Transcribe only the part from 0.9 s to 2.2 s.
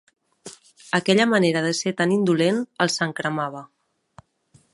Aquella manera de ser tan